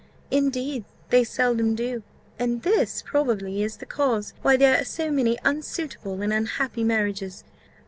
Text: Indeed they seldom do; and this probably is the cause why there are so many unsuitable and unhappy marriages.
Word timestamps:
Indeed 0.31 0.83
they 1.11 1.23
seldom 1.23 1.75
do; 1.75 2.01
and 2.39 2.63
this 2.63 3.03
probably 3.05 3.61
is 3.61 3.77
the 3.77 3.85
cause 3.85 4.33
why 4.41 4.57
there 4.57 4.81
are 4.81 4.83
so 4.83 5.11
many 5.11 5.37
unsuitable 5.45 6.23
and 6.23 6.33
unhappy 6.33 6.83
marriages. 6.83 7.43